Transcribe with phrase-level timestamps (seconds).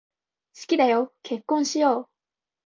[0.55, 2.09] 好きだよ、結婚しよう。